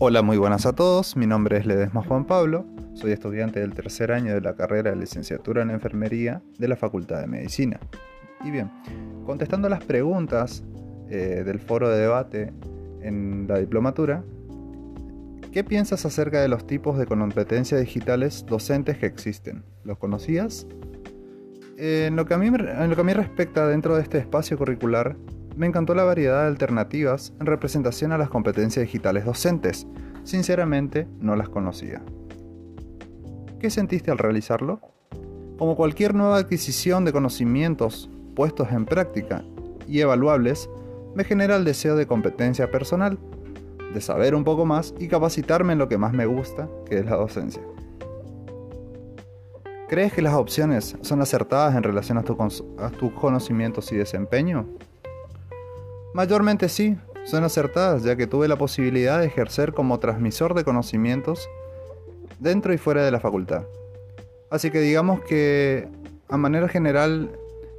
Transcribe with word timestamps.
Hola, 0.00 0.22
muy 0.22 0.36
buenas 0.36 0.64
a 0.64 0.74
todos. 0.74 1.16
Mi 1.16 1.26
nombre 1.26 1.58
es 1.58 1.66
Ledesma 1.66 2.04
Juan 2.04 2.24
Pablo. 2.24 2.64
Soy 2.94 3.10
estudiante 3.10 3.58
del 3.58 3.74
tercer 3.74 4.12
año 4.12 4.32
de 4.32 4.40
la 4.40 4.54
carrera 4.54 4.90
de 4.90 4.96
licenciatura 4.96 5.62
en 5.62 5.70
enfermería 5.70 6.40
de 6.56 6.68
la 6.68 6.76
Facultad 6.76 7.20
de 7.20 7.26
Medicina. 7.26 7.80
Y 8.44 8.52
bien, 8.52 8.70
contestando 9.26 9.68
las 9.68 9.82
preguntas 9.82 10.62
eh, 11.10 11.42
del 11.44 11.58
foro 11.58 11.88
de 11.88 11.98
debate 11.98 12.52
en 13.02 13.46
la 13.48 13.58
diplomatura, 13.58 14.22
¿qué 15.50 15.64
piensas 15.64 16.06
acerca 16.06 16.40
de 16.40 16.46
los 16.46 16.64
tipos 16.64 16.96
de 16.96 17.06
competencias 17.06 17.80
digitales 17.80 18.46
docentes 18.46 18.98
que 18.98 19.06
existen? 19.06 19.64
¿Los 19.82 19.98
conocías? 19.98 20.68
en, 21.78 22.16
lo 22.16 22.24
que 22.24 22.34
a 22.34 22.36
en 22.36 22.90
lo 22.90 22.94
que 22.94 23.00
a 23.00 23.04
mí 23.04 23.12
respecta 23.12 23.66
dentro 23.66 23.96
de 23.96 24.02
este 24.02 24.18
espacio 24.18 24.58
curricular, 24.58 25.16
me 25.58 25.66
encantó 25.66 25.92
la 25.94 26.04
variedad 26.04 26.42
de 26.42 26.48
alternativas 26.48 27.32
en 27.40 27.46
representación 27.46 28.12
a 28.12 28.18
las 28.18 28.30
competencias 28.30 28.86
digitales 28.86 29.24
docentes. 29.24 29.88
Sinceramente, 30.22 31.08
no 31.20 31.34
las 31.34 31.48
conocía. 31.48 32.00
¿Qué 33.58 33.68
sentiste 33.68 34.12
al 34.12 34.18
realizarlo? 34.18 34.80
Como 35.58 35.74
cualquier 35.74 36.14
nueva 36.14 36.36
adquisición 36.36 37.04
de 37.04 37.12
conocimientos 37.12 38.08
puestos 38.36 38.70
en 38.70 38.86
práctica 38.86 39.42
y 39.88 39.98
evaluables, 39.98 40.70
me 41.16 41.24
genera 41.24 41.56
el 41.56 41.64
deseo 41.64 41.96
de 41.96 42.06
competencia 42.06 42.70
personal, 42.70 43.18
de 43.92 44.00
saber 44.00 44.36
un 44.36 44.44
poco 44.44 44.64
más 44.64 44.94
y 45.00 45.08
capacitarme 45.08 45.72
en 45.72 45.80
lo 45.80 45.88
que 45.88 45.98
más 45.98 46.12
me 46.12 46.26
gusta, 46.26 46.68
que 46.88 47.00
es 47.00 47.04
la 47.04 47.16
docencia. 47.16 47.62
¿Crees 49.88 50.12
que 50.12 50.22
las 50.22 50.34
opciones 50.34 50.96
son 51.00 51.20
acertadas 51.20 51.74
en 51.74 51.82
relación 51.82 52.18
a, 52.18 52.22
tus 52.22 53.12
conocimientos 53.14 53.90
y 53.90 53.96
desempeño? 53.96 54.68
Mayormente 56.14 56.68
sí, 56.68 56.96
son 57.24 57.44
acertadas 57.44 58.02
ya 58.02 58.16
que 58.16 58.26
tuve 58.26 58.48
la 58.48 58.56
posibilidad 58.56 59.20
de 59.20 59.26
ejercer 59.26 59.74
como 59.74 59.98
transmisor 59.98 60.54
de 60.54 60.64
conocimientos 60.64 61.48
dentro 62.38 62.72
y 62.72 62.78
fuera 62.78 63.04
de 63.04 63.10
la 63.10 63.20
facultad. 63.20 63.64
Así 64.50 64.70
que 64.70 64.80
digamos 64.80 65.20
que, 65.20 65.88
a 66.28 66.38
manera 66.38 66.68
general, 66.68 67.30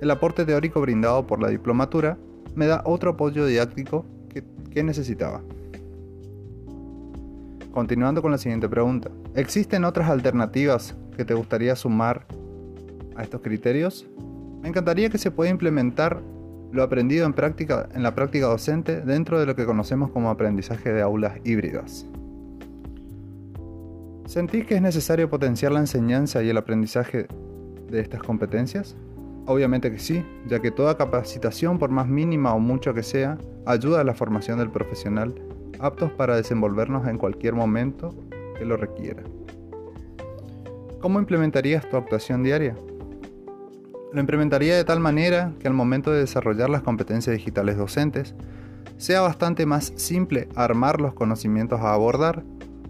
el 0.00 0.10
aporte 0.10 0.44
teórico 0.44 0.80
brindado 0.80 1.26
por 1.26 1.40
la 1.40 1.48
diplomatura 1.48 2.18
me 2.54 2.66
da 2.66 2.82
otro 2.84 3.12
apoyo 3.12 3.46
didáctico 3.46 4.04
que, 4.70 4.82
necesitaba. 4.82 5.40
Continuando 7.72 8.20
con 8.20 8.30
la 8.30 8.36
siguiente 8.36 8.68
pregunta. 8.68 9.10
¿Existen 9.34 9.86
otras 9.86 10.10
alternativas 10.10 10.94
que 11.16 11.24
te 11.24 11.32
gustaría 11.32 11.74
sumar 11.76 12.26
a 13.16 13.22
estos 13.22 13.40
criterios? 13.40 14.06
Me 14.60 14.68
encantaría 14.68 15.08
que 15.08 15.16
se 15.16 15.30
pueda 15.30 15.50
implementar 15.50 16.20
lo 16.76 16.82
aprendido 16.82 17.26
en, 17.26 17.32
práctica, 17.32 17.88
en 17.94 18.02
la 18.02 18.14
práctica 18.14 18.46
docente 18.46 19.00
dentro 19.00 19.40
de 19.40 19.46
lo 19.46 19.56
que 19.56 19.64
conocemos 19.64 20.10
como 20.10 20.30
aprendizaje 20.30 20.92
de 20.92 21.02
aulas 21.02 21.38
híbridas. 21.44 22.06
¿Sentís 24.26 24.66
que 24.66 24.74
es 24.74 24.82
necesario 24.82 25.30
potenciar 25.30 25.72
la 25.72 25.80
enseñanza 25.80 26.42
y 26.42 26.50
el 26.50 26.56
aprendizaje 26.56 27.26
de 27.90 28.00
estas 28.00 28.22
competencias? 28.22 28.96
Obviamente 29.46 29.90
que 29.90 29.98
sí, 29.98 30.24
ya 30.46 30.60
que 30.60 30.70
toda 30.70 30.96
capacitación, 30.96 31.78
por 31.78 31.90
más 31.90 32.08
mínima 32.08 32.52
o 32.52 32.58
mucho 32.58 32.92
que 32.92 33.02
sea, 33.02 33.38
ayuda 33.64 34.00
a 34.00 34.04
la 34.04 34.14
formación 34.14 34.58
del 34.58 34.70
profesional 34.70 35.34
aptos 35.78 36.10
para 36.12 36.36
desenvolvernos 36.36 37.06
en 37.06 37.18
cualquier 37.18 37.54
momento 37.54 38.14
que 38.58 38.64
lo 38.64 38.76
requiera. 38.76 39.22
¿Cómo 41.00 41.20
implementarías 41.20 41.88
tu 41.88 41.96
actuación 41.96 42.42
diaria? 42.42 42.74
Lo 44.12 44.20
implementaría 44.20 44.76
de 44.76 44.84
tal 44.84 45.00
manera 45.00 45.52
que 45.58 45.68
al 45.68 45.74
momento 45.74 46.12
de 46.12 46.20
desarrollar 46.20 46.70
las 46.70 46.82
competencias 46.82 47.36
digitales 47.36 47.76
docentes, 47.76 48.34
sea 48.96 49.20
bastante 49.20 49.66
más 49.66 49.92
simple 49.96 50.48
armar 50.54 51.00
los 51.00 51.12
conocimientos 51.14 51.80
a 51.80 51.92
abordar, 51.92 52.44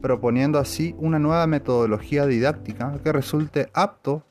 proponiendo 0.00 0.58
así 0.58 0.94
una 0.98 1.18
nueva 1.18 1.46
metodología 1.46 2.26
didáctica 2.26 2.98
que 3.02 3.12
resulte 3.12 3.68
apto 3.74 4.24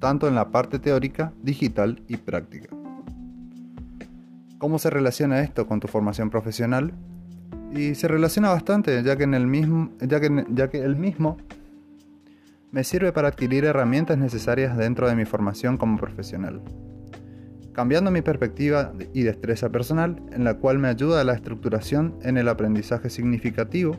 tanto 0.00 0.28
en 0.28 0.34
la 0.34 0.50
parte 0.50 0.78
teórica, 0.78 1.32
digital 1.42 2.02
y 2.08 2.16
práctica. 2.16 2.68
¿Cómo 4.58 4.78
se 4.78 4.90
relaciona 4.90 5.40
esto 5.40 5.66
con 5.66 5.78
tu 5.78 5.86
formación 5.86 6.30
profesional? 6.30 6.92
Y 7.72 7.94
se 7.94 8.08
relaciona 8.08 8.50
bastante, 8.50 9.02
ya 9.02 9.16
que, 9.16 9.24
el 9.24 9.46
mismo, 9.46 9.90
ya 10.00 10.20
que, 10.20 10.46
ya 10.50 10.68
que 10.68 10.78
el 10.78 10.96
mismo 10.96 11.36
me 12.70 12.84
sirve 12.84 13.12
para 13.12 13.28
adquirir 13.28 13.64
herramientas 13.64 14.18
necesarias 14.18 14.76
dentro 14.76 15.08
de 15.08 15.16
mi 15.16 15.24
formación 15.24 15.76
como 15.76 15.96
profesional, 15.96 16.60
cambiando 17.72 18.10
mi 18.10 18.20
perspectiva 18.20 18.92
y 19.14 19.22
destreza 19.22 19.70
personal, 19.70 20.22
en 20.32 20.44
la 20.44 20.54
cual 20.54 20.78
me 20.78 20.88
ayuda 20.88 21.20
a 21.20 21.24
la 21.24 21.34
estructuración 21.34 22.18
en 22.22 22.36
el 22.36 22.48
aprendizaje 22.48 23.08
significativo, 23.08 23.96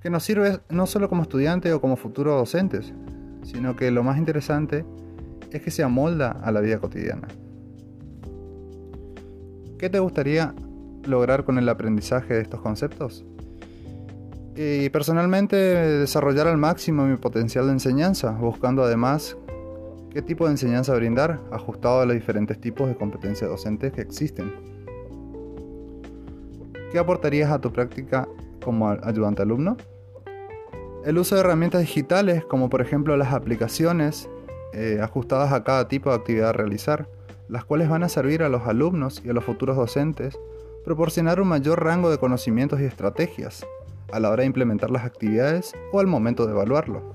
que 0.00 0.10
nos 0.10 0.22
sirve 0.22 0.60
no 0.70 0.86
solo 0.86 1.08
como 1.08 1.22
estudiante 1.22 1.72
o 1.72 1.80
como 1.80 1.96
futuros 1.96 2.36
docentes, 2.36 2.92
sino 3.42 3.76
que 3.76 3.90
lo 3.90 4.02
más 4.02 4.18
interesante 4.18 4.84
es 5.50 5.62
que 5.62 5.70
se 5.70 5.82
amolda 5.82 6.30
a 6.30 6.50
la 6.52 6.60
vida 6.60 6.78
cotidiana. 6.78 7.28
¿Qué 9.78 9.90
te 9.90 9.98
gustaría 9.98 10.54
lograr 11.04 11.44
con 11.44 11.58
el 11.58 11.68
aprendizaje 11.68 12.34
de 12.34 12.40
estos 12.40 12.60
conceptos? 12.60 13.24
Y 14.56 14.88
personalmente 14.90 15.56
desarrollar 15.56 16.46
al 16.46 16.58
máximo 16.58 17.04
mi 17.06 17.16
potencial 17.16 17.66
de 17.66 17.72
enseñanza, 17.72 18.30
buscando 18.30 18.84
además 18.84 19.36
qué 20.10 20.22
tipo 20.22 20.44
de 20.44 20.52
enseñanza 20.52 20.94
brindar, 20.94 21.40
ajustado 21.50 22.00
a 22.00 22.06
los 22.06 22.14
diferentes 22.14 22.60
tipos 22.60 22.88
de 22.88 22.96
competencias 22.96 23.50
docentes 23.50 23.92
que 23.92 24.00
existen. 24.00 24.52
¿Qué 26.92 26.98
aportarías 27.00 27.50
a 27.50 27.60
tu 27.60 27.72
práctica 27.72 28.28
como 28.62 28.88
ayudante 28.88 29.42
alumno? 29.42 29.76
El 31.04 31.18
uso 31.18 31.34
de 31.34 31.40
herramientas 31.40 31.80
digitales, 31.80 32.44
como 32.44 32.70
por 32.70 32.80
ejemplo 32.80 33.16
las 33.16 33.32
aplicaciones 33.32 34.28
eh, 34.72 35.00
ajustadas 35.02 35.52
a 35.52 35.64
cada 35.64 35.88
tipo 35.88 36.10
de 36.10 36.16
actividad 36.16 36.50
a 36.50 36.52
realizar, 36.52 37.08
las 37.48 37.64
cuales 37.64 37.88
van 37.88 38.04
a 38.04 38.08
servir 38.08 38.44
a 38.44 38.48
los 38.48 38.62
alumnos 38.68 39.20
y 39.24 39.30
a 39.30 39.32
los 39.32 39.44
futuros 39.44 39.76
docentes 39.76 40.38
proporcionar 40.84 41.40
un 41.40 41.48
mayor 41.48 41.82
rango 41.82 42.10
de 42.10 42.18
conocimientos 42.18 42.80
y 42.80 42.84
estrategias, 42.84 43.66
a 44.14 44.20
la 44.20 44.30
hora 44.30 44.42
de 44.42 44.46
implementar 44.46 44.92
las 44.92 45.04
actividades 45.04 45.72
o 45.92 45.98
al 45.98 46.06
momento 46.06 46.46
de 46.46 46.52
evaluarlo, 46.52 47.14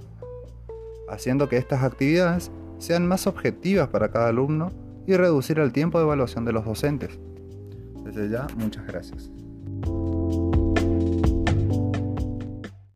haciendo 1.07 1.47
que 1.47 1.55
estas 1.55 1.81
actividades 1.83 2.51
sean 2.77 3.07
más 3.07 3.25
objetivas 3.25 3.87
para 3.87 4.11
cada 4.11 4.27
alumno 4.27 4.71
y 5.07 5.15
reducir 5.15 5.59
el 5.59 5.71
tiempo 5.71 5.97
de 5.97 6.03
evaluación 6.03 6.43
de 6.43 6.51
los 6.51 6.65
docentes. 6.65 7.17
Desde 8.03 8.29
ya, 8.29 8.47
muchas 8.57 8.85
gracias. 8.85 9.31